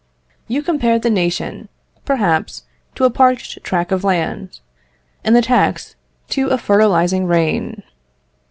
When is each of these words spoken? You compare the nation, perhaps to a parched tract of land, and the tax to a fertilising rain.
You 0.47 0.63
compare 0.63 0.97
the 0.97 1.11
nation, 1.11 1.69
perhaps 2.05 2.63
to 2.95 3.03
a 3.03 3.11
parched 3.11 3.63
tract 3.63 3.91
of 3.91 4.03
land, 4.03 4.59
and 5.23 5.35
the 5.35 5.43
tax 5.43 5.95
to 6.29 6.47
a 6.47 6.57
fertilising 6.57 7.27
rain. 7.27 7.83